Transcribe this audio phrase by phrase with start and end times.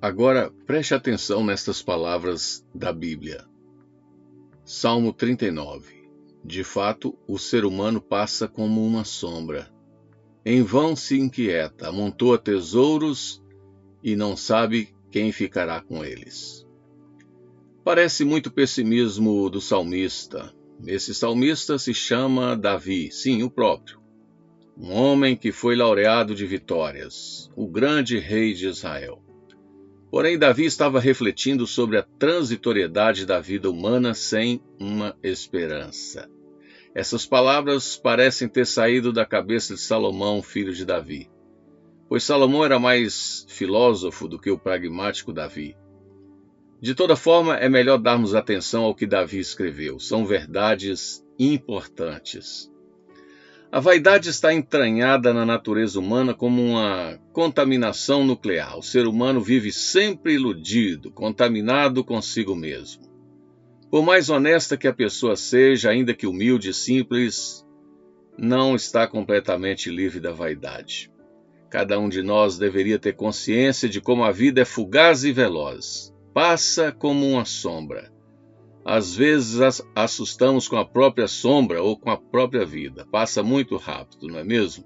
[0.00, 3.46] Agora preste atenção nestas palavras da Bíblia.
[4.62, 6.10] Salmo 39.
[6.44, 9.72] De fato, o ser humano passa como uma sombra.
[10.44, 13.42] Em vão se inquieta, amontoa tesouros
[14.02, 16.66] e não sabe quem ficará com eles.
[17.82, 20.54] Parece muito pessimismo do salmista.
[20.86, 23.98] Esse salmista se chama Davi, sim, o próprio.
[24.76, 29.25] Um homem que foi laureado de vitórias, o grande rei de Israel.
[30.16, 36.26] Porém, Davi estava refletindo sobre a transitoriedade da vida humana sem uma esperança.
[36.94, 41.28] Essas palavras parecem ter saído da cabeça de Salomão, filho de Davi.
[42.08, 45.76] Pois Salomão era mais filósofo do que o pragmático Davi.
[46.80, 50.00] De toda forma, é melhor darmos atenção ao que Davi escreveu.
[50.00, 52.72] São verdades importantes.
[53.70, 58.78] A vaidade está entranhada na natureza humana como uma contaminação nuclear.
[58.78, 63.02] O ser humano vive sempre iludido, contaminado consigo mesmo.
[63.90, 67.66] Por mais honesta que a pessoa seja, ainda que humilde e simples,
[68.38, 71.10] não está completamente livre da vaidade.
[71.68, 76.14] Cada um de nós deveria ter consciência de como a vida é fugaz e veloz,
[76.32, 78.15] passa como uma sombra
[78.88, 83.04] às vezes assustamos com a própria sombra ou com a própria vida.
[83.10, 84.84] Passa muito rápido, não é mesmo?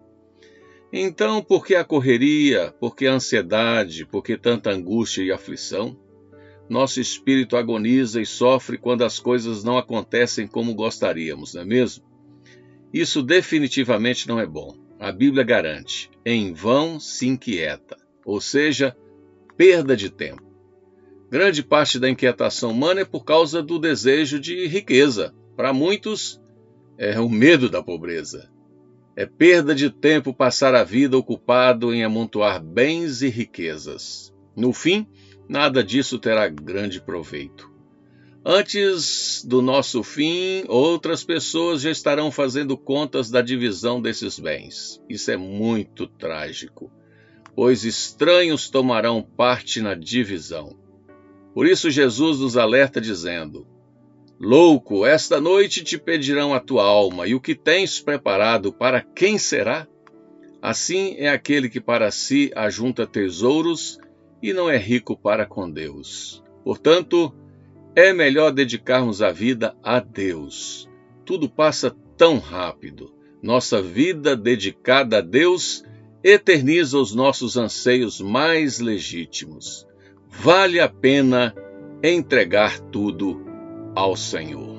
[0.90, 2.74] Então, por que a correria?
[2.80, 4.06] Por que a ansiedade?
[4.06, 6.00] Por que tanta angústia e aflição?
[6.66, 12.02] Nosso espírito agoniza e sofre quando as coisas não acontecem como gostaríamos, não é mesmo?
[12.94, 14.74] Isso definitivamente não é bom.
[14.98, 18.96] A Bíblia garante: em vão se inquieta, ou seja,
[19.58, 20.49] perda de tempo.
[21.30, 25.32] Grande parte da inquietação humana é por causa do desejo de riqueza.
[25.56, 26.40] Para muitos,
[26.98, 28.50] é o medo da pobreza.
[29.14, 34.34] É perda de tempo passar a vida ocupado em amontoar bens e riquezas.
[34.56, 35.06] No fim,
[35.48, 37.70] nada disso terá grande proveito.
[38.44, 45.00] Antes do nosso fim, outras pessoas já estarão fazendo contas da divisão desses bens.
[45.08, 46.90] Isso é muito trágico,
[47.54, 50.89] pois estranhos tomarão parte na divisão.
[51.54, 53.66] Por isso Jesus nos alerta dizendo:
[54.38, 59.36] Louco, esta noite te pedirão a tua alma, e o que tens preparado para quem
[59.36, 59.86] será?
[60.62, 63.98] Assim é aquele que para si ajunta tesouros
[64.42, 66.42] e não é rico para com Deus.
[66.62, 67.34] Portanto,
[67.94, 70.88] é melhor dedicarmos a vida a Deus.
[71.24, 73.12] Tudo passa tão rápido.
[73.42, 75.82] Nossa vida dedicada a Deus
[76.22, 79.86] eterniza os nossos anseios mais legítimos
[80.30, 81.54] vale a pena
[82.02, 83.44] entregar tudo
[83.94, 84.69] ao Senhor.